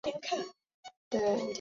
[0.09, 0.13] 于伊
[1.11, 1.41] 特尔。